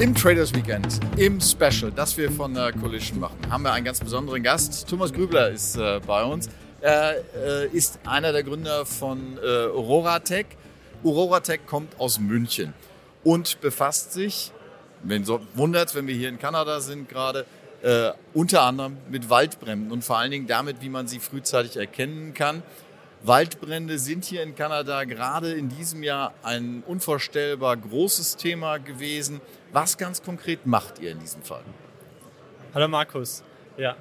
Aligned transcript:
Im 0.00 0.14
Traders 0.14 0.54
Weekend, 0.54 1.00
im 1.16 1.40
Special, 1.40 1.90
das 1.90 2.16
wir 2.16 2.30
von 2.30 2.54
der 2.54 2.72
Collision 2.72 3.18
machen, 3.18 3.36
haben 3.50 3.64
wir 3.64 3.72
einen 3.72 3.84
ganz 3.84 3.98
besonderen 3.98 4.44
Gast. 4.44 4.88
Thomas 4.88 5.12
Grübler 5.12 5.50
ist 5.50 5.74
äh, 5.74 6.00
bei 6.06 6.22
uns. 6.22 6.48
Er 6.80 7.16
äh, 7.34 7.66
ist 7.66 7.98
einer 8.06 8.30
der 8.30 8.44
Gründer 8.44 8.86
von 8.86 9.38
äh, 9.42 9.66
Aurora 9.66 10.20
Tech. 10.20 10.46
Aurora 11.02 11.40
Tech 11.40 11.62
kommt 11.66 11.98
aus 11.98 12.20
München 12.20 12.74
und 13.24 13.60
befasst 13.60 14.12
sich, 14.12 14.52
wenn 15.02 15.24
so 15.24 15.40
wundert, 15.54 15.92
wenn 15.96 16.06
wir 16.06 16.14
hier 16.14 16.28
in 16.28 16.38
Kanada 16.38 16.78
sind 16.78 17.08
gerade, 17.08 17.44
äh, 17.82 18.10
unter 18.34 18.62
anderem 18.62 18.98
mit 19.10 19.28
Waldbränden 19.30 19.90
und 19.90 20.04
vor 20.04 20.18
allen 20.18 20.30
Dingen 20.30 20.46
damit, 20.46 20.80
wie 20.80 20.90
man 20.90 21.08
sie 21.08 21.18
frühzeitig 21.18 21.76
erkennen 21.76 22.34
kann. 22.34 22.62
Waldbrände 23.22 23.98
sind 23.98 24.24
hier 24.24 24.42
in 24.42 24.54
Kanada 24.54 25.02
gerade 25.04 25.52
in 25.52 25.68
diesem 25.68 26.02
Jahr 26.02 26.32
ein 26.42 26.84
unvorstellbar 26.86 27.76
großes 27.76 28.36
Thema 28.36 28.78
gewesen. 28.78 29.40
Was 29.72 29.98
ganz 29.98 30.22
konkret 30.22 30.66
macht 30.66 31.00
ihr 31.00 31.10
in 31.10 31.18
diesem 31.18 31.42
Fall? 31.42 31.62
Hallo 32.74 32.86
Markus. 32.86 33.42
Ja. 33.76 33.96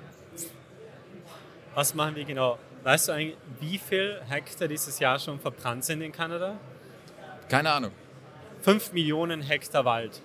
Was 1.74 1.96
machen 1.96 2.16
wir 2.16 2.26
genau? 2.26 2.60
Weißt 2.84 3.08
du 3.08 3.14
eigentlich, 3.14 3.38
wie 3.60 3.80
viel 3.80 4.22
Hektar 4.30 4.68
dieses 4.68 5.00
Jahr 5.00 5.18
schon 5.18 5.40
verbrannt 5.40 5.84
sind 5.84 6.02
in 6.02 6.12
Kanada? 6.12 6.60
Keine 7.50 7.72
Ahnung. 7.72 7.92
Fünf 8.62 8.94
Millionen 8.94 9.42
Hektar 9.42 9.84
Wald. 9.84 10.22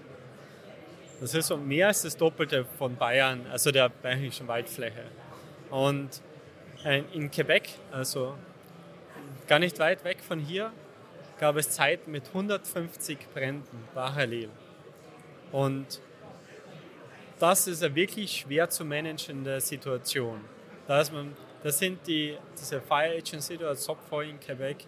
Das 1.20 1.34
ist 1.34 1.46
so 1.46 1.56
mehr 1.56 1.88
als 1.88 2.02
das 2.02 2.16
Doppelte 2.16 2.66
von 2.76 2.96
Bayern, 2.96 3.46
also 3.50 3.70
der 3.70 3.88
bayerischen 3.88 4.48
Waldfläche. 4.48 5.04
Und 5.70 6.20
äh, 6.84 7.02
in 7.12 7.30
Quebec, 7.30 7.70
also 7.90 8.34
Gar 9.48 9.58
nicht 9.58 9.78
weit 9.78 10.04
weg 10.04 10.22
von 10.22 10.38
hier 10.38 10.72
gab 11.38 11.56
es 11.56 11.70
Zeiten 11.70 12.12
mit 12.12 12.28
150 12.28 13.18
Bränden 13.34 13.84
parallel. 13.94 14.48
Und 15.50 16.00
das 17.38 17.66
ist 17.66 17.82
eine 17.82 17.94
wirklich 17.94 18.40
schwer 18.40 18.70
zu 18.70 18.84
managende 18.84 19.60
Situation. 19.60 20.40
Da 20.86 21.02
man, 21.12 21.36
das 21.62 21.78
sind 21.78 22.06
die, 22.06 22.36
diese 22.58 22.80
Fire 22.80 23.16
Agency 23.16 23.56
oder 23.56 23.74
SOPFOI 23.74 24.30
in 24.30 24.40
Quebec, 24.40 24.86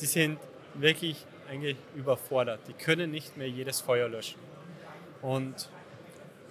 die 0.00 0.06
sind 0.06 0.38
wirklich 0.74 1.24
eigentlich 1.50 1.76
überfordert. 1.96 2.60
Die 2.68 2.72
können 2.72 3.10
nicht 3.10 3.36
mehr 3.36 3.48
jedes 3.48 3.80
Feuer 3.80 4.08
löschen. 4.08 4.38
Und 5.22 5.68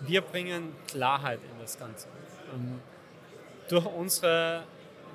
wir 0.01 0.21
bringen 0.21 0.75
Klarheit 0.87 1.39
in 1.51 1.59
das 1.61 1.79
Ganze. 1.79 2.07
Und 2.53 2.81
durch, 3.69 3.85
unsere, 3.85 4.63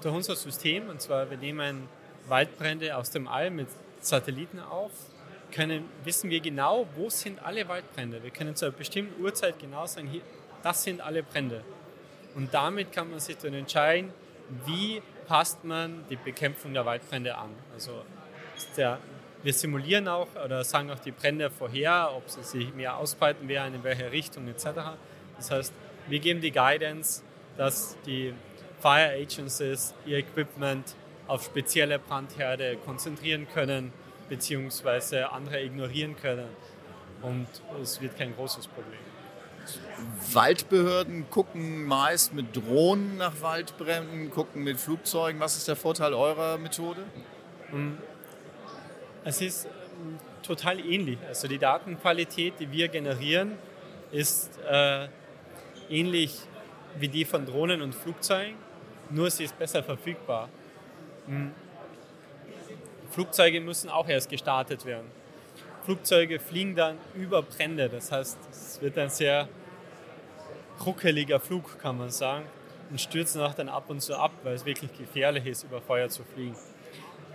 durch 0.02 0.14
unser 0.14 0.36
System, 0.36 0.88
und 0.88 1.00
zwar 1.00 1.30
wir 1.30 1.36
nehmen 1.36 1.88
Waldbrände 2.28 2.96
aus 2.96 3.10
dem 3.10 3.28
All 3.28 3.50
mit 3.50 3.68
Satelliten 4.00 4.60
auf, 4.60 4.92
können, 5.50 5.88
wissen 6.04 6.30
wir 6.30 6.40
genau, 6.40 6.86
wo 6.94 7.10
sind 7.10 7.44
alle 7.44 7.66
Waldbrände. 7.68 8.22
Wir 8.22 8.30
können 8.30 8.54
zu 8.54 8.66
einer 8.66 8.74
bestimmten 8.74 9.20
Uhrzeit 9.22 9.58
genau 9.58 9.86
sagen, 9.86 10.08
hier, 10.08 10.22
das 10.62 10.84
sind 10.84 11.00
alle 11.00 11.22
Brände. 11.22 11.64
Und 12.34 12.54
damit 12.54 12.92
kann 12.92 13.10
man 13.10 13.20
sich 13.20 13.36
dann 13.36 13.54
entscheiden, 13.54 14.12
wie 14.66 15.02
passt 15.26 15.64
man 15.64 16.04
die 16.08 16.16
Bekämpfung 16.16 16.74
der 16.74 16.84
Waldbrände 16.86 17.36
an. 17.36 17.50
Also 17.72 18.04
der, 18.76 18.98
wir 19.42 19.52
simulieren 19.52 20.08
auch 20.08 20.28
oder 20.44 20.64
sagen 20.64 20.91
auch 20.91 20.98
die 20.98 21.12
Brände 21.12 21.50
vorher, 21.50 22.10
ob 22.14 22.28
sie 22.28 22.42
sich 22.42 22.74
mehr 22.74 22.96
ausbreiten 22.96 23.48
werden, 23.48 23.74
in 23.74 23.84
welche 23.84 24.10
Richtung 24.10 24.48
etc. 24.48 24.64
Das 25.36 25.50
heißt, 25.50 25.72
wir 26.08 26.18
geben 26.18 26.41
die 26.41 26.50
Guidance, 26.50 27.22
dass 27.56 27.96
die 28.06 28.34
Fire 28.80 29.10
Agencies 29.10 29.94
ihr 30.06 30.18
Equipment 30.18 30.94
auf 31.30 31.44
spezielle 31.44 32.00
Brandherde 32.00 32.76
konzentrieren 32.84 33.46
können, 33.54 33.92
beziehungsweise 34.28 35.30
andere 35.30 35.62
ignorieren 35.62 36.16
können. 36.16 36.48
Und 37.22 37.46
es 37.80 38.00
wird 38.00 38.18
kein 38.18 38.34
großes 38.34 38.66
Problem. 38.66 38.98
Waldbehörden 40.32 41.30
gucken 41.30 41.84
meist 41.84 42.34
mit 42.34 42.56
Drohnen 42.56 43.18
nach 43.18 43.40
Waldbränden, 43.42 44.30
gucken 44.32 44.64
mit 44.64 44.80
Flugzeugen. 44.80 45.40
Was 45.40 45.56
ist 45.56 45.69
der 45.69 45.76
Vorteil 45.76 46.14
eurer 46.14 46.58
Methode? 46.58 47.02
Hm. 47.70 47.98
Es 49.22 49.40
ist 49.40 49.66
ähm, 49.66 50.19
total 50.42 50.80
ähnlich. 50.80 51.19
Also 51.28 51.46
die 51.46 51.58
Datenqualität, 51.58 52.54
die 52.58 52.72
wir 52.72 52.88
generieren, 52.88 53.52
ist 54.10 54.58
äh, 54.69 55.06
ähnlich 55.88 56.40
wie 56.98 57.08
die 57.08 57.24
von 57.24 57.46
Drohnen 57.46 57.82
und 57.82 57.94
Flugzeugen, 57.94 58.56
nur 59.10 59.30
sie 59.30 59.44
ist 59.44 59.56
besser 59.56 59.84
verfügbar. 59.84 60.48
Flugzeuge 63.10 63.60
müssen 63.60 63.91
auch 63.91 64.08
erst 64.08 64.28
gestartet 64.28 64.84
werden. 64.84 65.10
Flugzeuge 65.84 66.38
fliegen 66.38 66.74
dann 66.74 66.98
über 67.14 67.42
Brände, 67.42 67.88
das 67.88 68.12
heißt, 68.12 68.38
es 68.50 68.80
wird 68.80 68.98
ein 68.98 69.08
sehr 69.08 69.48
ruckeliger 70.84 71.40
Flug, 71.40 71.78
kann 71.78 71.98
man 71.98 72.10
sagen, 72.10 72.44
und 72.90 73.00
stürzen 73.00 73.40
auch 73.40 73.54
dann 73.54 73.69
ab 73.69 73.88
und 73.88 74.00
zu 74.00 74.16
ab, 74.16 74.32
weil 74.42 74.54
es 74.54 74.64
wirklich 74.64 74.92
gefährlich 74.96 75.46
ist, 75.46 75.64
über 75.64 75.80
Feuer 75.80 76.08
zu 76.08 76.22
fliegen. 76.24 76.56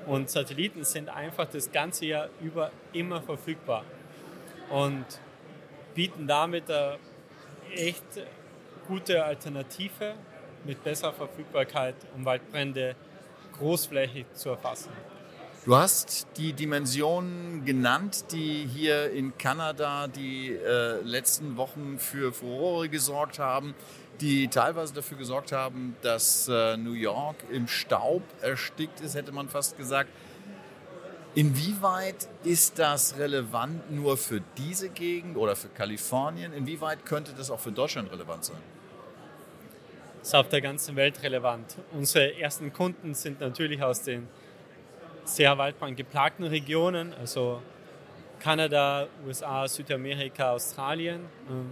Und 0.06 0.30
Satelliten 0.30 0.84
sind 0.84 1.10
einfach 1.10 1.48
das 1.48 1.72
ganze 1.72 2.06
Jahr 2.06 2.30
über 2.40 2.72
immer 2.94 3.22
verfügbar 3.22 3.84
und 4.70 5.06
bieten 5.96 6.28
damit 6.28 6.70
eine 6.70 6.98
echt 7.74 8.04
gute 8.88 9.24
Alternative 9.24 10.14
mit 10.64 10.84
besserer 10.84 11.14
Verfügbarkeit, 11.14 11.96
um 12.16 12.26
Waldbrände 12.26 12.96
großflächig 13.58 14.26
zu 14.34 14.50
erfassen. 14.50 14.90
Du 15.66 15.76
hast 15.76 16.28
die 16.38 16.54
Dimensionen 16.54 17.66
genannt, 17.66 18.26
die 18.32 18.70
hier 18.72 19.10
in 19.10 19.36
Kanada 19.36 20.08
die 20.08 20.54
äh, 20.54 21.02
letzten 21.02 21.58
Wochen 21.58 21.98
für 21.98 22.32
Furore 22.32 22.88
gesorgt 22.88 23.40
haben, 23.40 23.74
die 24.22 24.48
teilweise 24.48 24.94
dafür 24.94 25.18
gesorgt 25.18 25.52
haben, 25.52 25.96
dass 26.04 26.48
äh, 26.48 26.78
New 26.78 26.94
York 26.94 27.38
im 27.52 27.68
Staub 27.68 28.22
erstickt 28.42 29.02
ist, 29.02 29.16
hätte 29.16 29.32
man 29.32 29.50
fast 29.50 29.76
gesagt. 29.76 30.12
Inwieweit 31.34 32.30
ist 32.44 32.78
das 32.78 33.18
relevant 33.18 33.92
nur 33.92 34.18
für 34.18 34.42
diese 34.58 34.90
Gegend 34.90 35.36
oder 35.36 35.56
für 35.56 35.70
Kalifornien? 35.70 36.54
Inwieweit 36.54 37.06
könnte 37.06 37.34
das 37.36 37.50
auch 37.50 37.60
für 37.60 37.72
Deutschland 37.72 38.12
relevant 38.12 38.46
sein? 38.46 38.75
Ist 40.26 40.34
auf 40.34 40.50
der 40.50 40.60
ganzen 40.60 40.96
Welt 40.96 41.22
relevant. 41.22 41.76
Unsere 41.94 42.36
ersten 42.40 42.74
Kunden 42.74 43.14
sind 43.14 43.40
natürlich 43.42 43.84
aus 43.84 44.02
den 44.02 44.28
sehr 45.24 45.56
waldbrandgeplagten 45.56 46.46
Regionen, 46.48 47.14
also 47.14 47.62
Kanada, 48.40 49.08
USA, 49.26 49.68
Südamerika, 49.68 50.54
Australien. 50.54 51.22
Ähm, 51.48 51.70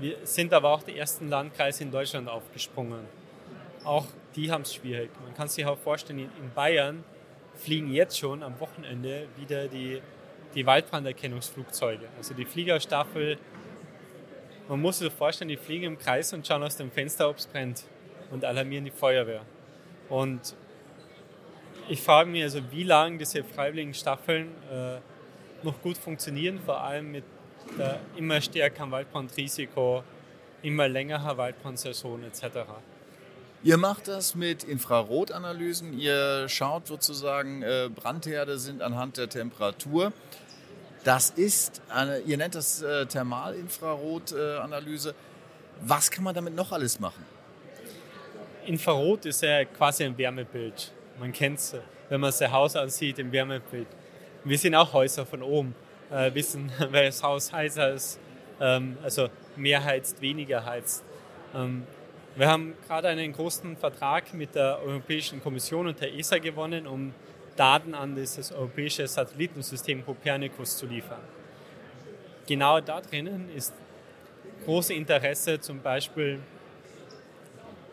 wir 0.00 0.16
sind 0.24 0.52
aber 0.52 0.70
auch 0.70 0.82
die 0.82 0.98
ersten 0.98 1.28
Landkreise 1.28 1.84
in 1.84 1.92
Deutschland 1.92 2.28
aufgesprungen. 2.28 3.04
Auch 3.84 4.06
die 4.34 4.50
haben 4.50 4.62
es 4.62 4.74
schwierig. 4.74 5.10
Man 5.24 5.34
kann 5.34 5.46
sich 5.46 5.64
auch 5.64 5.78
vorstellen, 5.78 6.18
in 6.18 6.50
Bayern 6.56 7.04
fliegen 7.54 7.92
jetzt 7.92 8.18
schon 8.18 8.42
am 8.42 8.58
Wochenende 8.58 9.28
wieder 9.36 9.68
die, 9.68 10.02
die 10.56 10.66
Waldbranderkennungsflugzeuge. 10.66 12.08
Also 12.16 12.34
die 12.34 12.44
Fliegerstaffel 12.44 13.38
man 14.68 14.80
muss 14.80 14.98
sich 14.98 15.12
vorstellen, 15.12 15.48
die 15.48 15.56
fliegen 15.56 15.84
im 15.84 15.98
Kreis 15.98 16.32
und 16.32 16.46
schauen 16.46 16.62
aus 16.62 16.76
dem 16.76 16.90
Fenster, 16.90 17.28
ob 17.28 17.38
es 17.38 17.46
brennt 17.46 17.84
und 18.30 18.44
alarmieren 18.44 18.84
die 18.84 18.90
Feuerwehr. 18.90 19.42
Und 20.08 20.54
ich 21.88 22.02
frage 22.02 22.28
mich 22.28 22.42
also, 22.42 22.60
wie 22.70 22.84
lange 22.84 23.18
diese 23.18 23.42
freiwilligen 23.42 23.94
Staffeln 23.94 24.48
äh, 24.70 24.98
noch 25.62 25.80
gut 25.82 25.96
funktionieren, 25.96 26.60
vor 26.64 26.82
allem 26.82 27.12
mit 27.12 27.24
der 27.78 27.98
immer 28.16 28.40
stärkeren 28.40 28.90
Waldbrandrisiko, 28.90 30.02
immer 30.62 30.88
längerer 30.88 31.36
Waldbrandsaison 31.36 32.22
etc. 32.24 32.58
Ihr 33.62 33.76
macht 33.76 34.06
das 34.06 34.34
mit 34.34 34.64
Infrarotanalysen. 34.64 35.98
Ihr 35.98 36.48
schaut 36.48 36.86
sozusagen, 36.86 37.62
äh, 37.62 37.90
Brandherde 37.94 38.58
sind 38.58 38.82
anhand 38.82 39.16
der 39.16 39.28
Temperatur. 39.28 40.12
Das 41.08 41.30
ist, 41.30 41.80
eine, 41.88 42.18
ihr 42.18 42.36
nennt 42.36 42.54
das 42.54 42.82
äh, 42.82 43.06
Thermalinfrarotanalyse. 43.06 45.14
Was 45.80 46.10
kann 46.10 46.22
man 46.22 46.34
damit 46.34 46.54
noch 46.54 46.70
alles 46.70 47.00
machen? 47.00 47.24
Infrarot 48.66 49.24
ist 49.24 49.42
ja 49.42 49.64
quasi 49.64 50.04
ein 50.04 50.18
Wärmebild. 50.18 50.92
Man 51.18 51.32
kennt 51.32 51.60
es, 51.60 51.74
wenn 52.10 52.20
man 52.20 52.30
sein 52.30 52.52
Haus 52.52 52.76
ansieht, 52.76 53.18
im 53.20 53.32
Wärmebild. 53.32 53.86
Wir 54.44 54.58
sehen 54.58 54.74
auch 54.74 54.92
Häuser 54.92 55.24
von 55.24 55.42
oben, 55.42 55.74
äh, 56.10 56.34
wissen, 56.34 56.70
welches 56.90 57.22
Haus 57.22 57.54
heißer 57.54 57.94
ist, 57.94 58.20
ähm, 58.60 58.98
also 59.02 59.28
mehr 59.56 59.82
heizt, 59.82 60.20
weniger 60.20 60.62
heizt. 60.62 61.04
Ähm, 61.54 61.86
wir 62.36 62.48
haben 62.48 62.74
gerade 62.86 63.08
einen 63.08 63.32
großen 63.32 63.78
Vertrag 63.78 64.34
mit 64.34 64.54
der 64.54 64.78
Europäischen 64.82 65.42
Kommission 65.42 65.86
und 65.86 66.02
der 66.02 66.14
ESA 66.14 66.36
gewonnen, 66.36 66.86
um 66.86 67.14
Daten 67.58 67.94
an 67.94 68.14
dieses 68.14 68.52
europäische 68.52 69.06
Satellitensystem 69.08 70.04
Copernicus 70.04 70.78
zu 70.78 70.86
liefern. 70.86 71.20
Genau 72.46 72.80
da 72.80 73.00
drinnen 73.00 73.50
ist 73.54 73.74
großes 74.64 74.90
Interesse, 74.90 75.58
zum 75.60 75.80
Beispiel 75.80 76.38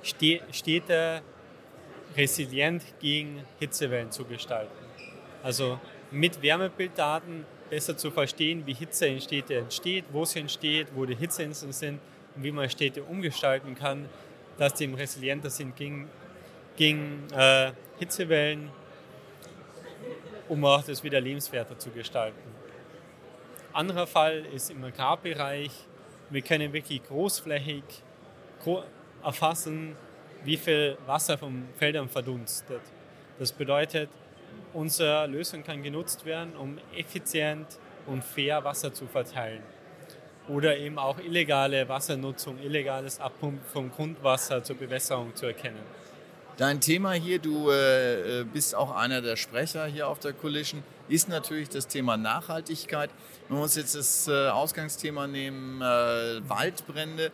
Städte 0.02 1.22
resilient 2.16 2.84
gegen 3.00 3.44
Hitzewellen 3.60 4.12
zu 4.12 4.24
gestalten. 4.24 4.72
Also 5.42 5.80
mit 6.12 6.42
Wärmebilddaten 6.42 7.46
besser 7.70 7.98
zu 7.98 8.12
verstehen, 8.12 8.66
wie 8.66 8.74
Hitze 8.74 9.08
in 9.08 9.20
Städten 9.20 9.54
entsteht, 9.54 10.06
wo 10.12 10.26
sie 10.26 10.40
entsteht, 10.40 10.88
wo 10.94 11.06
die 11.06 11.16
Hitzeinseln 11.16 11.74
sind 11.74 12.00
und 12.36 12.44
wie 12.44 12.52
man 12.52 12.70
Städte 12.70 13.04
umgestalten 13.04 13.74
kann, 13.74 14.08
dass 14.58 14.76
die 14.76 14.86
resilienter 14.86 15.50
sind 15.50 15.76
gegen, 15.76 16.08
gegen 16.78 17.28
äh, 17.36 17.72
Hitzewellen, 17.98 18.70
um 20.50 20.64
auch 20.66 20.84
das 20.84 21.04
wieder 21.04 21.22
lebenswerter 21.22 21.78
zu 21.78 21.90
gestalten. 21.92 22.40
Anderer 23.74 24.08
Fall 24.08 24.46
ist 24.54 24.72
im 24.72 24.84
Agrarbereich. 24.84 25.72
Wir 26.30 26.42
können 26.42 26.72
wirklich 26.74 27.04
großflächig 27.04 27.84
erfassen, 29.24 29.96
wie 30.44 30.58
viel 30.58 30.98
Wasser 31.06 31.38
von 31.38 31.68
Feldern 31.78 32.08
verdunstet. 32.10 32.82
Das 33.38 33.52
bedeutet, 33.52 34.10
unsere 34.74 35.28
Lösung 35.28 35.64
kann 35.64 35.84
genutzt 35.84 36.26
werden, 36.26 36.56
um 36.56 36.78
effizient 36.96 37.68
und 38.08 38.24
fair 38.24 38.64
Wasser 38.64 38.94
zu 38.94 39.08
verteilen. 39.08 39.64
Oder 40.48 40.78
eben 40.78 41.00
auch 41.00 41.20
illegale 41.20 41.90
Wassernutzung, 41.90 42.60
illegales 42.60 43.20
Abpumpen 43.20 43.66
vom 43.74 43.92
Grundwasser 43.92 44.64
zur 44.64 44.78
Bewässerung 44.78 45.36
zu 45.36 45.48
erkennen. 45.48 45.82
Dein 46.58 46.80
Thema 46.80 47.12
hier, 47.12 47.40
du 47.40 47.70
äh, 47.70 48.46
bist 48.54 48.76
auch 48.76 48.96
einer 48.96 49.22
der 49.22 49.36
Sprecher 49.36 49.88
hier 49.88 50.08
auf 50.08 50.20
der 50.20 50.32
Collision, 50.32 50.84
ist 51.10 51.28
natürlich 51.28 51.68
das 51.68 51.86
Thema 51.86 52.16
Nachhaltigkeit. 52.16 53.10
Wenn 53.50 53.58
wir 53.58 53.64
uns 53.64 53.76
jetzt 53.76 53.94
das 53.94 54.30
äh, 54.30 54.48
Ausgangsthema 54.48 55.28
nehmen, 55.28 55.82
äh, 55.82 56.48
Waldbrände, 56.48 57.34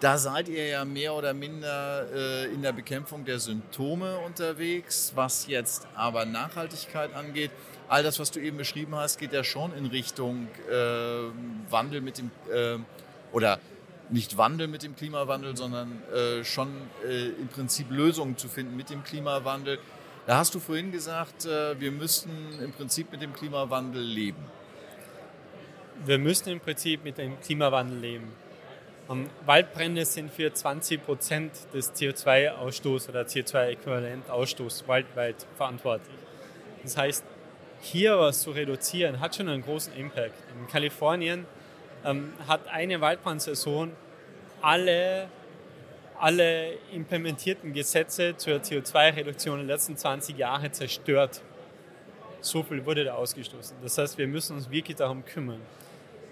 da 0.00 0.16
seid 0.16 0.48
ihr 0.48 0.68
ja 0.68 0.86
mehr 0.86 1.12
oder 1.12 1.34
minder 1.34 2.06
äh, 2.10 2.46
in 2.46 2.62
der 2.62 2.72
Bekämpfung 2.72 3.26
der 3.26 3.40
Symptome 3.40 4.20
unterwegs. 4.20 5.12
Was 5.14 5.46
jetzt 5.48 5.86
aber 5.94 6.24
Nachhaltigkeit 6.24 7.14
angeht, 7.14 7.50
all 7.88 8.02
das, 8.02 8.18
was 8.18 8.30
du 8.30 8.40
eben 8.40 8.56
beschrieben 8.56 8.94
hast, 8.94 9.18
geht 9.18 9.34
ja 9.34 9.44
schon 9.44 9.76
in 9.76 9.84
Richtung 9.84 10.48
äh, 10.70 10.72
Wandel 11.68 12.00
mit 12.00 12.16
dem 12.16 12.30
äh, 12.50 12.78
oder 13.32 13.58
nicht 14.10 14.36
Wandel 14.36 14.68
mit 14.68 14.82
dem 14.82 14.94
Klimawandel, 14.94 15.56
sondern 15.56 16.02
äh, 16.12 16.44
schon 16.44 16.68
äh, 17.04 17.28
im 17.28 17.48
Prinzip 17.48 17.90
Lösungen 17.90 18.36
zu 18.36 18.48
finden 18.48 18.76
mit 18.76 18.90
dem 18.90 19.02
Klimawandel. 19.04 19.78
Da 20.26 20.38
hast 20.38 20.54
du 20.54 20.60
vorhin 20.60 20.92
gesagt, 20.92 21.44
äh, 21.44 21.78
wir 21.80 21.92
müssen 21.92 22.30
im 22.62 22.72
Prinzip 22.72 23.10
mit 23.12 23.22
dem 23.22 23.32
Klimawandel 23.32 24.02
leben. 24.02 24.44
Wir 26.04 26.18
müssen 26.18 26.50
im 26.50 26.60
Prinzip 26.60 27.04
mit 27.04 27.18
dem 27.18 27.40
Klimawandel 27.40 27.98
leben. 27.98 28.32
Um, 29.08 29.30
Waldbrände 29.44 30.04
sind 30.04 30.32
für 30.32 30.52
20 30.52 31.04
Prozent 31.04 31.52
des 31.72 31.94
CO2-Ausstoßes 31.94 33.08
oder 33.08 33.22
CO2-Äquivalent-Ausstoß 33.22 34.88
weltweit 34.88 35.46
verantwortlich. 35.56 36.16
Das 36.82 36.96
heißt, 36.96 37.24
hier 37.80 38.18
was 38.18 38.42
zu 38.42 38.50
reduzieren, 38.50 39.20
hat 39.20 39.36
schon 39.36 39.48
einen 39.48 39.62
großen 39.62 39.94
Impact. 39.94 40.34
In 40.58 40.66
Kalifornien 40.66 41.46
ähm, 42.04 42.32
hat 42.46 42.68
eine 42.68 43.00
Waldbrandsaison 43.00 43.92
alle, 44.62 45.28
alle 46.18 46.72
implementierten 46.92 47.72
Gesetze 47.72 48.36
zur 48.36 48.56
CO2-Reduktion 48.56 49.54
in 49.54 49.60
den 49.64 49.68
letzten 49.68 49.96
20 49.96 50.36
Jahren 50.36 50.72
zerstört. 50.72 51.42
So 52.40 52.62
viel 52.62 52.84
wurde 52.86 53.04
da 53.04 53.14
ausgestoßen. 53.14 53.76
Das 53.82 53.98
heißt, 53.98 54.18
wir 54.18 54.28
müssen 54.28 54.56
uns 54.56 54.70
wirklich 54.70 54.96
darum 54.96 55.24
kümmern. 55.24 55.60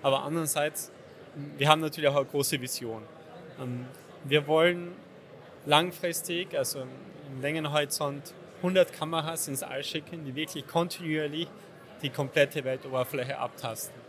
Aber 0.02 0.22
andererseits 0.22 0.92
wir 1.56 1.68
haben 1.68 1.80
natürlich 1.80 2.08
auch 2.08 2.16
eine 2.16 2.26
große 2.26 2.60
Vision. 2.60 3.02
Ähm, 3.60 3.86
wir 4.24 4.46
wollen 4.46 4.92
langfristig, 5.66 6.56
also 6.56 6.80
im 6.80 7.40
Längenhorizont, 7.40 8.34
100 8.58 8.92
Kameras 8.92 9.48
ins 9.48 9.62
All 9.62 9.82
schicken, 9.82 10.24
die 10.24 10.34
wirklich 10.34 10.66
kontinuierlich 10.66 11.48
die 12.02 12.10
komplette 12.10 12.64
Weltoberfläche 12.64 13.38
abtasten. 13.38 14.00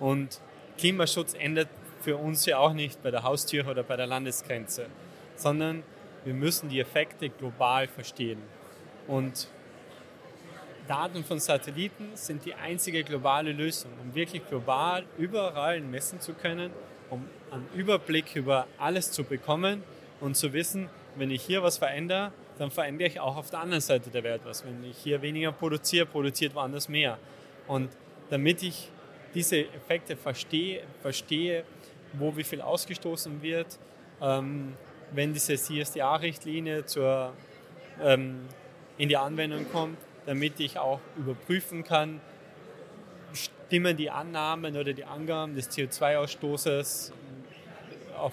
Und 0.00 0.40
Klimaschutz 0.78 1.34
endet 1.34 1.68
für 2.00 2.16
uns 2.16 2.44
ja 2.46 2.58
auch 2.58 2.72
nicht 2.72 3.02
bei 3.02 3.10
der 3.10 3.22
Haustür 3.22 3.66
oder 3.68 3.82
bei 3.82 3.96
der 3.96 4.06
Landesgrenze, 4.06 4.86
sondern 5.36 5.82
wir 6.24 6.34
müssen 6.34 6.68
die 6.68 6.80
Effekte 6.80 7.28
global 7.30 7.88
verstehen. 7.88 8.42
Und 9.06 9.48
Daten 10.86 11.24
von 11.24 11.40
Satelliten 11.40 12.10
sind 12.14 12.44
die 12.44 12.54
einzige 12.54 13.04
globale 13.04 13.52
Lösung, 13.52 13.90
um 14.02 14.14
wirklich 14.14 14.46
global 14.46 15.04
überall 15.16 15.80
messen 15.80 16.20
zu 16.20 16.34
können, 16.34 16.70
um 17.08 17.26
einen 17.50 17.68
Überblick 17.74 18.36
über 18.36 18.66
alles 18.78 19.10
zu 19.10 19.24
bekommen 19.24 19.82
und 20.20 20.36
zu 20.36 20.52
wissen, 20.52 20.88
wenn 21.16 21.30
ich 21.30 21.42
hier 21.42 21.62
was 21.62 21.78
verändere, 21.78 22.32
dann 22.58 22.70
verändere 22.70 23.08
ich 23.08 23.20
auch 23.20 23.36
auf 23.36 23.50
der 23.50 23.60
anderen 23.60 23.80
Seite 23.80 24.10
der 24.10 24.24
Welt 24.24 24.42
was. 24.44 24.64
Wenn 24.64 24.84
ich 24.84 24.98
hier 24.98 25.22
weniger 25.22 25.52
produziere, 25.52 26.06
produziert 26.06 26.54
woanders 26.54 26.88
mehr. 26.88 27.18
Und 27.66 27.90
damit 28.30 28.62
ich 28.62 28.90
diese 29.34 29.60
Effekte 29.60 30.16
verstehe, 30.16 30.82
verstehe 31.02 31.64
wo 32.18 32.36
wie 32.36 32.44
viel 32.44 32.60
ausgestoßen 32.60 33.42
wird, 33.42 33.78
ähm, 34.20 34.74
wenn 35.12 35.32
diese 35.32 35.54
CSDA-Richtlinie 35.54 36.84
ähm, 38.02 38.40
in 38.98 39.08
die 39.08 39.16
Anwendung 39.16 39.70
kommt, 39.70 39.98
damit 40.26 40.60
ich 40.60 40.78
auch 40.78 41.00
überprüfen 41.16 41.84
kann, 41.84 42.20
stimmen 43.32 43.96
die 43.96 44.10
Annahmen 44.10 44.76
oder 44.76 44.92
die 44.92 45.04
Angaben 45.04 45.54
des 45.54 45.70
CO2-Ausstoßes 45.70 47.12
auf, 48.16 48.32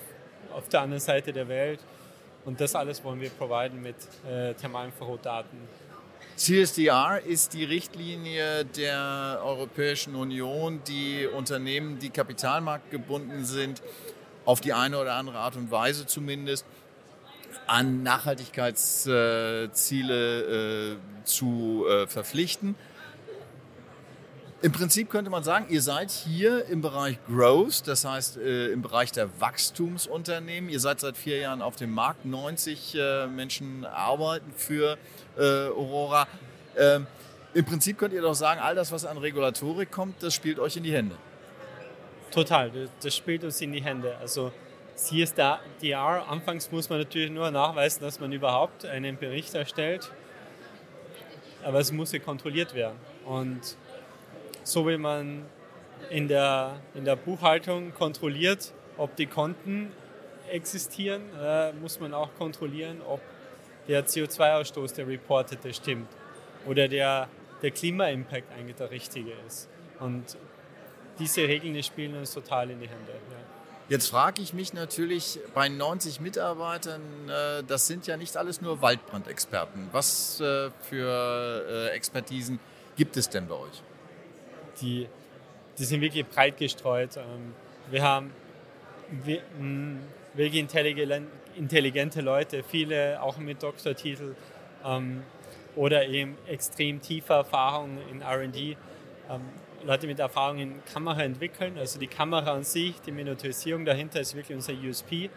auf 0.53 0.69
der 0.69 0.81
anderen 0.81 1.01
Seite 1.01 1.33
der 1.33 1.47
Welt. 1.47 1.79
Und 2.45 2.59
das 2.59 2.75
alles 2.75 3.03
wollen 3.03 3.19
wir 3.19 3.29
providen 3.29 3.81
mit 3.81 3.95
äh, 4.27 4.53
Thermalinfrarotdaten. 4.53 5.59
CSDR 6.41 7.21
ist 7.23 7.53
die 7.53 7.65
Richtlinie 7.65 8.65
der 8.65 9.41
Europäischen 9.43 10.15
Union, 10.15 10.81
die 10.87 11.27
Unternehmen, 11.27 11.99
die 11.99 12.09
kapitalmarktgebunden 12.09 13.45
sind, 13.45 13.83
auf 14.43 14.59
die 14.59 14.73
eine 14.73 14.97
oder 14.97 15.13
andere 15.13 15.37
Art 15.37 15.55
und 15.55 15.69
Weise 15.69 16.07
zumindest 16.07 16.65
an 17.67 18.01
Nachhaltigkeitsziele 18.01 20.93
äh, 20.93 20.95
zu 21.25 21.85
äh, 21.87 22.07
verpflichten. 22.07 22.73
Im 24.63 24.71
Prinzip 24.71 25.09
könnte 25.09 25.31
man 25.31 25.43
sagen, 25.43 25.65
ihr 25.69 25.81
seid 25.81 26.11
hier 26.11 26.65
im 26.65 26.81
Bereich 26.81 27.17
Growth, 27.25 27.87
das 27.87 28.05
heißt 28.05 28.37
äh, 28.37 28.67
im 28.67 28.83
Bereich 28.83 29.11
der 29.11 29.27
Wachstumsunternehmen. 29.41 30.69
Ihr 30.69 30.79
seid 30.79 30.99
seit 30.99 31.17
vier 31.17 31.39
Jahren 31.39 31.63
auf 31.63 31.77
dem 31.77 31.91
Markt. 31.91 32.25
90 32.25 32.93
äh, 32.93 33.25
Menschen 33.25 33.85
arbeiten 33.85 34.51
für 34.55 34.99
äh, 35.35 35.41
Aurora. 35.41 36.27
Ähm, 36.77 37.07
Im 37.55 37.65
Prinzip 37.65 37.97
könnt 37.97 38.13
ihr 38.13 38.21
doch 38.21 38.35
sagen, 38.35 38.61
all 38.61 38.75
das, 38.75 38.91
was 38.91 39.03
an 39.03 39.17
Regulatorik 39.17 39.89
kommt, 39.89 40.21
das 40.21 40.35
spielt 40.35 40.59
euch 40.59 40.77
in 40.77 40.83
die 40.83 40.93
Hände. 40.93 41.15
Total, 42.29 42.71
das 43.01 43.15
spielt 43.15 43.43
uns 43.43 43.59
in 43.61 43.73
die 43.73 43.81
Hände. 43.81 44.15
Also 44.19 44.51
CSDR, 44.93 46.29
anfangs 46.29 46.71
muss 46.71 46.87
man 46.87 46.99
natürlich 46.99 47.31
nur 47.31 47.49
nachweisen, 47.49 48.03
dass 48.03 48.19
man 48.19 48.31
überhaupt 48.31 48.85
einen 48.85 49.17
Bericht 49.17 49.55
erstellt, 49.55 50.11
aber 51.63 51.79
es 51.79 51.91
muss 51.91 52.11
ja 52.11 52.19
kontrolliert 52.19 52.75
werden. 52.75 52.99
Und 53.25 53.75
so 54.71 54.87
wie 54.87 54.97
man 54.97 55.45
in 56.09 56.27
der, 56.27 56.79
in 56.93 57.05
der 57.05 57.15
Buchhaltung 57.15 57.93
kontrolliert, 57.93 58.73
ob 58.97 59.15
die 59.15 59.25
Konten 59.25 59.91
existieren, 60.49 61.23
äh, 61.39 61.73
muss 61.73 61.99
man 61.99 62.13
auch 62.13 62.29
kontrollieren, 62.37 63.01
ob 63.07 63.21
der 63.87 64.05
CO2-Ausstoß, 64.05 64.95
der 64.95 65.07
reportete, 65.07 65.73
stimmt 65.73 66.07
oder 66.65 66.87
der, 66.87 67.27
der 67.61 67.71
Klima-Impact 67.71 68.51
eigentlich 68.57 68.75
der 68.75 68.91
richtige 68.91 69.31
ist. 69.47 69.67
Und 69.99 70.37
diese 71.19 71.41
Regeln 71.41 71.73
die 71.73 71.83
spielen 71.83 72.15
uns 72.15 72.33
total 72.33 72.69
in 72.69 72.79
die 72.79 72.87
Hände. 72.87 73.11
Ja. 73.11 73.37
Jetzt 73.89 74.09
frage 74.09 74.41
ich 74.41 74.53
mich 74.53 74.73
natürlich 74.73 75.39
bei 75.53 75.67
90 75.67 76.21
Mitarbeitern, 76.21 77.01
äh, 77.27 77.63
das 77.63 77.87
sind 77.87 78.07
ja 78.07 78.15
nicht 78.15 78.37
alles 78.37 78.61
nur 78.61 78.81
Waldbrandexperten. 78.81 79.89
Was 79.91 80.39
äh, 80.39 80.69
für 80.81 81.65
äh, 81.67 81.89
Expertisen 81.89 82.59
gibt 82.95 83.17
es 83.17 83.29
denn 83.29 83.47
bei 83.47 83.55
euch? 83.55 83.83
Die, 84.81 85.07
die 85.77 85.83
sind 85.83 86.01
wirklich 86.01 86.25
breit 86.25 86.57
gestreut. 86.57 87.17
Ähm, 87.17 87.53
wir 87.89 88.03
haben 88.03 88.31
wirklich 90.33 90.59
intelligente 91.57 92.21
Leute, 92.21 92.63
viele 92.63 93.21
auch 93.21 93.37
mit 93.37 93.61
Doktortitel 93.61 94.35
ähm, 94.85 95.23
oder 95.75 96.07
eben 96.07 96.37
extrem 96.47 97.01
tiefe 97.01 97.33
Erfahrungen 97.33 97.97
in 98.09 98.21
RD. 98.21 98.77
Leute 99.83 100.07
mit 100.07 100.19
Erfahrung 100.19 100.59
in 100.59 100.85
Kamera 100.85 101.23
entwickeln. 101.23 101.77
Also 101.77 101.99
die 101.99 102.07
Kamera 102.07 102.53
an 102.53 102.63
sich, 102.63 103.01
die 103.01 103.11
Miniaturisierung 103.11 103.85
dahinter 103.85 104.19
ist 104.19 104.35
wirklich 104.35 104.55
unser 104.55 104.73
USP. 104.73 105.29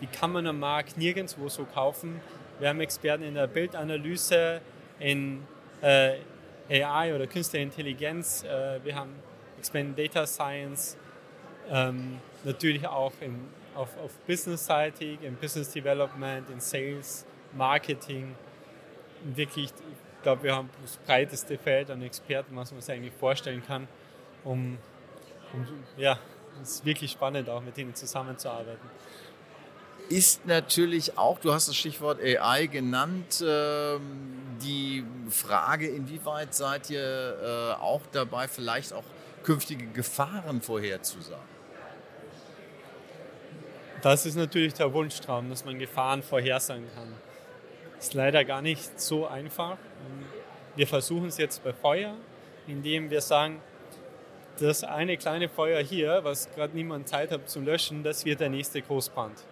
Die 0.00 0.06
kann 0.06 0.32
man 0.32 0.46
am 0.46 0.58
Markt 0.58 0.96
nirgendwo 0.96 1.48
so 1.48 1.64
kaufen. 1.64 2.20
Wir 2.58 2.68
haben 2.68 2.80
Experten 2.80 3.22
in 3.22 3.34
der 3.34 3.46
Bildanalyse, 3.46 4.60
in 4.98 5.42
äh, 5.82 6.16
AI 6.70 7.14
oder 7.14 7.26
künstliche 7.26 7.64
Intelligenz. 7.64 8.44
Äh, 8.44 8.82
wir 8.84 8.94
haben 8.94 9.12
in 9.74 9.94
Data 9.94 10.26
Science, 10.26 10.96
ähm, 11.68 12.18
natürlich 12.44 12.86
auch 12.86 13.12
im, 13.20 13.48
auf, 13.74 13.88
auf 13.98 14.16
Business-seitig, 14.26 15.18
im 15.22 15.34
Business 15.36 15.70
Development, 15.70 16.48
in 16.48 16.60
Sales, 16.60 17.26
Marketing. 17.52 18.34
Wirklich 19.24 19.72
ich 20.20 20.22
glaube, 20.22 20.42
wir 20.42 20.54
haben 20.54 20.68
das 20.82 20.98
breiteste 20.98 21.56
Feld 21.56 21.90
an 21.90 22.02
Experten, 22.02 22.54
was 22.54 22.70
man 22.72 22.82
sich 22.82 22.94
eigentlich 22.94 23.14
vorstellen 23.14 23.62
kann. 23.66 23.88
um, 24.44 24.76
um 25.54 25.66
ja, 25.96 26.18
es 26.62 26.72
ist 26.72 26.84
wirklich 26.84 27.10
spannend, 27.10 27.48
auch 27.48 27.62
mit 27.62 27.78
ihnen 27.78 27.94
zusammenzuarbeiten. 27.94 28.90
Ist 30.10 30.44
natürlich 30.44 31.16
auch, 31.16 31.38
du 31.38 31.52
hast 31.52 31.68
das 31.68 31.76
Stichwort 31.76 32.20
AI 32.20 32.66
genannt, 32.66 33.44
ähm, 33.46 34.58
die 34.60 35.04
Frage, 35.28 35.86
inwieweit 35.86 36.52
seid 36.52 36.90
ihr 36.90 37.76
äh, 37.78 37.80
auch 37.80 38.00
dabei, 38.10 38.48
vielleicht 38.48 38.92
auch 38.92 39.04
künftige 39.44 39.86
Gefahren 39.86 40.62
vorherzusagen? 40.62 41.48
Das 44.02 44.26
ist 44.26 44.34
natürlich 44.34 44.74
der 44.74 44.92
Wunschtraum, 44.92 45.48
dass 45.48 45.64
man 45.64 45.78
Gefahren 45.78 46.24
vorhersagen 46.24 46.88
kann. 46.96 47.14
Ist 47.96 48.14
leider 48.14 48.44
gar 48.44 48.62
nicht 48.62 49.00
so 49.00 49.28
einfach. 49.28 49.76
Wir 50.74 50.88
versuchen 50.88 51.26
es 51.26 51.38
jetzt 51.38 51.62
bei 51.62 51.72
Feuer, 51.72 52.16
indem 52.66 53.10
wir 53.10 53.20
sagen, 53.20 53.62
das 54.58 54.82
eine 54.82 55.16
kleine 55.16 55.48
Feuer 55.48 55.80
hier, 55.80 56.24
was 56.24 56.50
gerade 56.50 56.74
niemand 56.74 57.08
Zeit 57.08 57.30
hat 57.30 57.48
zu 57.48 57.60
löschen, 57.60 58.02
das 58.02 58.24
wird 58.24 58.40
der 58.40 58.48
nächste 58.48 58.82
Großbrand. 58.82 59.44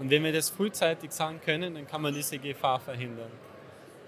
Und 0.00 0.10
wenn 0.10 0.24
wir 0.24 0.32
das 0.32 0.48
frühzeitig 0.48 1.12
sagen 1.12 1.40
können, 1.44 1.74
dann 1.74 1.86
kann 1.86 2.00
man 2.00 2.14
diese 2.14 2.38
Gefahr 2.38 2.80
verhindern. 2.80 3.30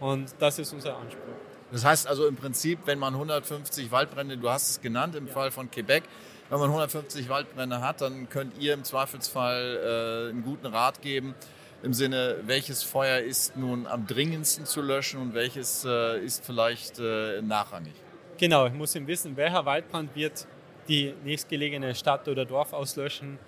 Und 0.00 0.34
das 0.38 0.58
ist 0.58 0.72
unser 0.72 0.96
Anspruch. 0.96 1.34
Das 1.70 1.84
heißt 1.84 2.06
also 2.06 2.26
im 2.26 2.34
Prinzip, 2.34 2.80
wenn 2.86 2.98
man 2.98 3.12
150 3.14 3.92
Waldbrände, 3.92 4.38
du 4.38 4.48
hast 4.48 4.70
es 4.70 4.80
genannt 4.80 5.14
im 5.14 5.26
ja. 5.26 5.32
Fall 5.32 5.50
von 5.50 5.70
Quebec, 5.70 6.04
wenn 6.48 6.58
man 6.58 6.68
150 6.68 7.28
Waldbrände 7.28 7.80
hat, 7.80 8.00
dann 8.00 8.28
könnt 8.28 8.58
ihr 8.58 8.74
im 8.74 8.84
Zweifelsfall 8.84 10.28
äh, 10.28 10.30
einen 10.30 10.42
guten 10.42 10.66
Rat 10.66 11.02
geben 11.02 11.34
im 11.82 11.92
Sinne, 11.92 12.36
welches 12.46 12.82
Feuer 12.82 13.18
ist 13.20 13.56
nun 13.56 13.86
am 13.86 14.06
dringendsten 14.06 14.66
zu 14.66 14.80
löschen 14.82 15.20
und 15.20 15.34
welches 15.34 15.84
äh, 15.84 16.24
ist 16.24 16.44
vielleicht 16.44 16.98
äh, 16.98 17.42
nachrangig. 17.42 17.94
Genau, 18.38 18.66
ich 18.66 18.72
muss 18.72 18.94
ihm 18.94 19.06
wissen, 19.06 19.36
welcher 19.36 19.64
Waldbrand 19.66 20.14
wird 20.14 20.46
die 20.88 21.14
nächstgelegene 21.24 21.94
Stadt 21.94 22.28
oder 22.28 22.44
Dorf 22.44 22.72
auslöschen, 22.72 23.38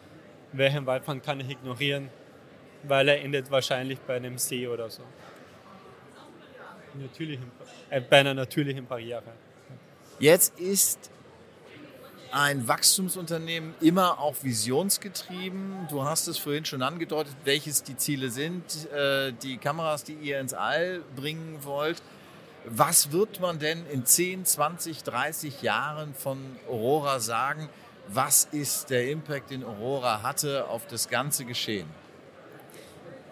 welchen 0.53 0.87
Waldbrand 0.87 1.23
kann 1.25 1.41
ich 1.41 1.51
ignorieren, 1.51 2.11
weil 2.89 3.09
er 3.09 3.23
endet 3.23 3.51
wahrscheinlich 3.51 3.99
bei 4.01 4.17
einem 4.17 4.39
See 4.39 4.67
oder 4.67 4.91
so. 4.91 5.03
Natürlichen, 6.95 7.51
äh, 7.91 8.01
bei 8.01 8.21
einer 8.21 8.35
natürlichen 8.35 8.87
Barriere. 8.87 9.33
Jetzt 10.21 10.59
ist 10.61 11.11
ein 12.31 12.67
Wachstumsunternehmen 12.67 13.75
immer 13.81 14.19
auch 14.19 14.35
visionsgetrieben. 14.43 15.87
Du 15.89 16.05
hast 16.05 16.27
es 16.27 16.39
vorhin 16.39 16.65
schon 16.65 16.83
angedeutet, 16.83 17.35
welches 17.45 17.83
die 17.85 17.97
Ziele 17.97 18.31
sind, 18.31 18.91
äh, 18.93 19.33
die 19.33 19.57
Kameras, 19.57 20.05
die 20.05 20.15
ihr 20.15 20.41
ins 20.41 20.53
All 20.53 21.03
bringen 21.15 21.59
wollt. 21.63 22.03
Was 22.65 23.13
wird 23.13 23.41
man 23.41 23.59
denn 23.59 23.87
in 23.87 24.05
10, 24.05 24.45
20, 24.45 25.05
30 25.05 25.63
Jahren 25.63 26.15
von 26.15 26.39
Aurora 26.69 27.21
sagen? 27.21 27.69
Was 28.09 28.45
ist 28.45 28.91
der 28.91 29.11
Impact, 29.11 29.51
den 29.51 29.63
Aurora 29.63 30.23
hatte 30.23 30.69
auf 30.69 30.87
das 30.87 31.09
ganze 31.09 31.45
Geschehen? 31.45 31.89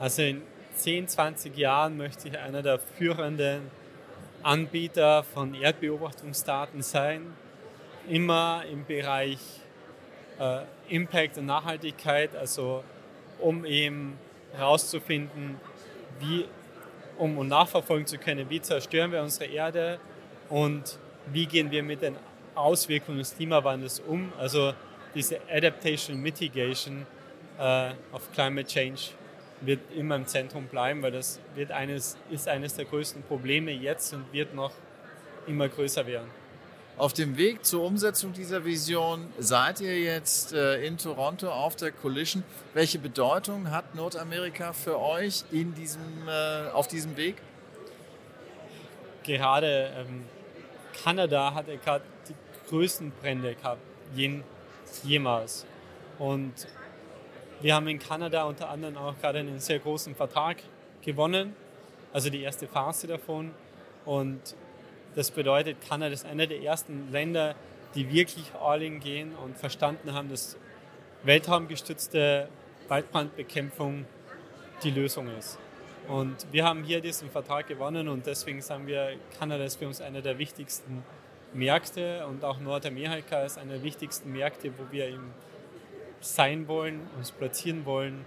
Also 0.03 0.23
in 0.23 0.43
10, 0.75 1.07
20 1.07 1.57
Jahren 1.57 1.97
möchte 1.97 2.27
ich 2.27 2.37
einer 2.37 2.61
der 2.61 2.81
führenden 2.81 3.71
Anbieter 4.43 5.23
von 5.23 5.55
Erdbeobachtungsdaten 5.55 6.83
sein. 6.83 7.33
Immer 8.09 8.65
im 8.69 8.85
Bereich 8.85 9.39
äh, 10.41 10.63
Impact 10.89 11.39
und 11.39 11.47
Nachhaltigkeit, 11.47 12.35
also 12.35 12.83
um 13.39 13.65
eben 13.65 14.19
herauszufinden, 14.57 15.61
wie 16.19 16.47
um 17.17 17.39
und 17.39 17.47
nachverfolgen 17.47 18.09
zu 18.09 18.19
können, 18.19 18.51
wie 18.51 18.61
zerstören 18.61 19.13
wir 19.13 19.23
unsere 19.23 19.45
Erde 19.53 20.01
und 20.49 20.99
wie 21.27 21.47
gehen 21.47 21.71
wir 21.71 21.85
mit 21.85 22.03
den 22.03 22.17
Auswirkungen 22.57 23.19
des 23.19 23.37
Klimawandels 23.37 24.01
um. 24.01 24.33
Also 24.37 24.73
diese 25.15 25.39
Adaptation 25.49 26.21
Mitigation 26.21 27.07
äh, 27.61 27.93
of 28.13 28.33
Climate 28.33 28.67
Change 28.67 29.13
wird 29.65 29.81
immer 29.97 30.17
im 30.17 30.27
Zentrum 30.27 30.67
bleiben, 30.67 31.03
weil 31.03 31.13
das 31.13 31.41
wird 31.55 31.71
eines, 31.71 32.17
ist 32.31 32.49
eines 32.49 32.75
der 32.75 32.85
größten 32.85 33.23
Probleme 33.23 33.71
jetzt 33.71 34.13
und 34.13 34.33
wird 34.33 34.55
noch 34.55 34.73
immer 35.47 35.69
größer 35.69 36.07
werden. 36.07 36.29
Auf 36.99 37.15
dem 37.15 37.39
Weg 37.39 37.65
zur 37.65 37.85
Umsetzung 37.85 38.35
dieser 38.35 38.65
Vision 38.65 39.27
seid 39.39 39.81
ihr 39.81 39.99
jetzt 39.99 40.53
äh, 40.53 40.85
in 40.85 40.99
Toronto 40.99 41.51
auf 41.51 41.75
der 41.75 41.91
Collision. 41.91 42.45
Welche 42.75 42.99
Bedeutung 42.99 43.71
hat 43.71 43.95
Nordamerika 43.95 44.75
für 44.75 45.01
euch 45.01 45.45
in 45.51 45.75
diesem, 45.75 46.29
äh, 46.29 46.69
auf 46.71 46.89
diesem 46.89 47.17
Weg? 47.17 47.37
Gerade 49.23 49.91
ähm, 49.97 50.27
Kanada 51.03 51.55
hatte 51.55 51.79
gerade 51.79 52.05
die 52.29 52.35
größten 52.69 53.11
Brände 53.23 53.55
gehabt, 53.55 53.81
jemals. 55.03 55.65
Und 56.19 56.53
wir 57.63 57.77
haben 57.77 57.87
in 57.87 57.99
Kanada 57.99 58.45
unter 58.45 58.69
anderem 58.71 58.97
auch 58.97 59.15
gerade 59.21 59.39
einen 59.39 59.61
sehr 59.61 59.79
großen 59.79 60.17
Vertrag 60.17 60.57
gewonnen, 61.01 61.55
also 62.13 62.29
die 62.29 62.43
erste 62.43 62.67
Phase 62.67 63.07
davon. 63.07 63.53
Und 64.05 64.57
das 65.15 65.31
bedeutet, 65.31 65.77
Kanada 65.87 66.13
ist 66.13 66.27
einer 66.27 66.47
der 66.47 66.61
ersten 66.61 67.13
Länder, 67.13 67.55
die 67.95 68.13
wirklich 68.13 68.53
all 68.61 68.83
in 68.83 68.99
gehen 68.99 69.33
und 69.37 69.57
verstanden 69.57 70.13
haben, 70.13 70.29
dass 70.29 70.57
weltraumgestützte 71.23 72.49
Waldbrandbekämpfung 72.89 74.07
die 74.83 74.91
Lösung 74.91 75.29
ist. 75.39 75.59
Und 76.09 76.47
wir 76.51 76.65
haben 76.65 76.83
hier 76.83 77.01
diesen 77.01 77.31
Vertrag 77.31 77.69
gewonnen 77.69 78.09
und 78.09 78.27
deswegen 78.27 78.61
sagen 78.61 78.89
wir, 78.89 79.13
Kanada 79.39 79.63
ist 79.63 79.77
für 79.77 79.87
uns 79.87 80.01
einer 80.01 80.21
der 80.21 80.37
wichtigsten 80.39 81.05
Märkte 81.53 82.27
und 82.27 82.43
auch 82.45 82.59
Nordamerika 82.59 83.45
ist 83.45 83.57
einer 83.57 83.75
der 83.75 83.83
wichtigsten 83.85 84.33
Märkte, 84.33 84.73
wo 84.79 84.91
wir 84.91 85.07
eben 85.07 85.33
sein 86.23 86.69
wollen, 86.69 87.01
uns 87.17 87.31
platzieren 87.31 87.85
wollen, 87.85 88.25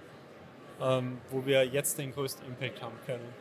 ähm, 0.82 1.18
wo 1.32 1.46
wir 1.46 1.66
jetzt 1.66 1.98
den 1.98 2.14
größten 2.14 2.46
Impact 2.46 2.82
haben 2.82 2.98
können. 3.06 3.34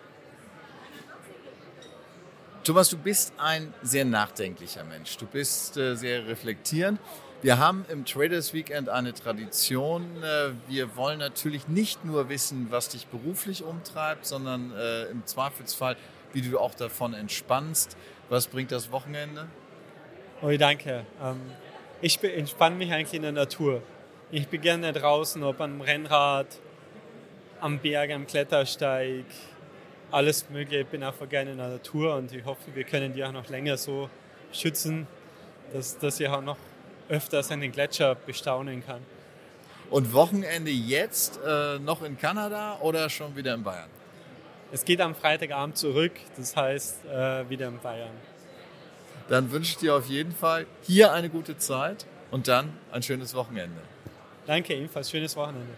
Thomas, 2.62 2.88
du 2.88 2.96
bist 2.96 3.34
ein 3.36 3.74
sehr 3.82 4.06
nachdenklicher 4.06 4.84
Mensch. 4.84 5.18
Du 5.18 5.26
bist 5.26 5.76
äh, 5.76 5.96
sehr 5.96 6.26
reflektierend. 6.26 6.98
Wir 7.42 7.58
haben 7.58 7.84
im 7.90 8.06
Traders 8.06 8.54
Weekend 8.54 8.88
eine 8.88 9.12
Tradition. 9.12 10.22
Äh, 10.22 10.52
wir 10.66 10.96
wollen 10.96 11.18
natürlich 11.18 11.68
nicht 11.68 12.06
nur 12.06 12.30
wissen, 12.30 12.68
was 12.70 12.88
dich 12.88 13.06
beruflich 13.08 13.64
umtreibt, 13.64 14.24
sondern 14.24 14.72
äh, 14.72 15.04
im 15.10 15.26
Zweifelsfall, 15.26 15.96
wie 16.32 16.40
du 16.40 16.58
auch 16.58 16.74
davon 16.74 17.12
entspannst. 17.12 17.98
Was 18.30 18.46
bringt 18.46 18.72
das 18.72 18.90
Wochenende? 18.90 19.46
Oh, 20.40 20.50
danke. 20.56 21.04
Ähm, 21.22 21.40
ich 22.00 22.22
entspanne 22.24 22.76
mich 22.76 22.90
eigentlich 22.90 23.12
in 23.12 23.22
der 23.22 23.32
Natur. 23.32 23.82
Ich 24.36 24.48
bin 24.48 24.60
gerne 24.62 24.92
draußen, 24.92 25.44
ob 25.44 25.60
am 25.60 25.80
Rennrad, 25.80 26.48
am 27.60 27.78
Berg, 27.78 28.10
am 28.10 28.26
Klettersteig, 28.26 29.26
alles 30.10 30.50
Mögliche. 30.50 30.80
Ich 30.80 30.88
bin 30.88 31.04
einfach 31.04 31.28
gerne 31.28 31.52
in 31.52 31.58
der 31.58 31.68
Natur 31.68 32.16
und 32.16 32.32
ich 32.32 32.44
hoffe, 32.44 32.74
wir 32.74 32.82
können 32.82 33.14
die 33.14 33.22
auch 33.22 33.30
noch 33.30 33.48
länger 33.48 33.76
so 33.76 34.10
schützen, 34.52 35.06
dass, 35.72 35.98
dass 35.98 36.18
ich 36.18 36.26
auch 36.26 36.40
noch 36.42 36.56
öfters 37.08 37.52
einen 37.52 37.70
Gletscher 37.70 38.16
bestaunen 38.16 38.84
kann. 38.84 39.02
Und 39.88 40.12
Wochenende 40.12 40.72
jetzt 40.72 41.38
äh, 41.46 41.78
noch 41.78 42.02
in 42.02 42.18
Kanada 42.18 42.78
oder 42.80 43.08
schon 43.10 43.36
wieder 43.36 43.54
in 43.54 43.62
Bayern? 43.62 43.90
Es 44.72 44.84
geht 44.84 45.00
am 45.00 45.14
Freitagabend 45.14 45.76
zurück, 45.76 46.14
das 46.36 46.56
heißt 46.56 47.04
äh, 47.04 47.48
wieder 47.48 47.68
in 47.68 47.78
Bayern. 47.78 48.16
Dann 49.28 49.52
wünsche 49.52 49.70
ich 49.70 49.76
dir 49.76 49.94
auf 49.94 50.06
jeden 50.06 50.32
Fall 50.32 50.66
hier 50.82 51.12
eine 51.12 51.30
gute 51.30 51.56
Zeit 51.56 52.04
und 52.32 52.48
dann 52.48 52.76
ein 52.90 53.04
schönes 53.04 53.32
Wochenende. 53.36 53.93
Danke, 54.46 54.74
ebenfalls 54.74 55.10
schönes 55.10 55.34
Wochenende. 55.36 55.72